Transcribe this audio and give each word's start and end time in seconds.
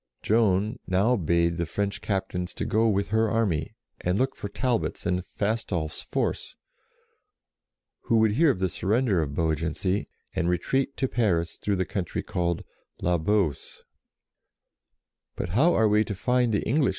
Joan 0.23 0.79
now 0.87 1.15
bade 1.15 1.57
the 1.57 1.67
French 1.67 2.01
captains 2.01 2.55
go 2.55 2.89
with 2.89 3.09
her 3.09 3.29
army, 3.29 3.75
and 3.99 4.17
look 4.17 4.35
for 4.35 4.49
Talbot's 4.49 5.05
and 5.05 5.23
Fastolf's 5.27 6.01
force, 6.01 6.55
who 8.05 8.17
would 8.17 8.31
hear 8.31 8.49
of 8.49 8.57
the 8.57 8.67
surrender 8.67 9.21
of 9.21 9.35
Beaugency, 9.35 10.07
and 10.35 10.49
retreat 10.49 10.97
to 10.97 11.07
Paris 11.07 11.57
through 11.57 11.75
the 11.75 11.85
country 11.85 12.23
called 12.23 12.63
La 12.99 13.19
Beauce. 13.19 13.83
"But 15.35 15.49
how 15.49 15.75
are 15.75 15.87
we 15.87 16.03
to 16.05 16.15
find 16.15 16.51
the 16.51 16.63
English?" 16.63 16.89